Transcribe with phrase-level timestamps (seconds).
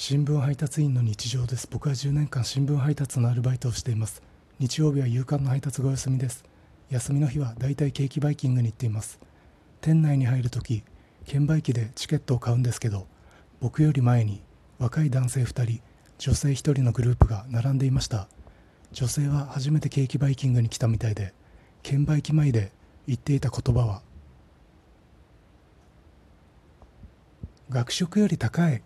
[0.00, 1.66] 新聞配達員の日常です。
[1.68, 4.22] 僕は10年間新聞配達のアルバイトをしています。
[4.60, 6.44] 日曜日は夕刊の配達がお休みです。
[6.88, 9.18] 休みの日はだいたいケーキバイキングに行っています。
[9.80, 10.84] 店内に入るとき
[11.26, 13.08] 券売機でチケットを買うんですけど
[13.58, 14.40] 僕より前に
[14.78, 15.82] 若い男性2人
[16.18, 18.28] 女性1人のグループが並んでいました。
[18.92, 21.34] 女性は初めてケーキバイキングに来たみたいで
[21.82, 22.70] 券売機前で
[23.08, 24.02] 言っていた言葉は
[27.68, 28.80] 学食より高い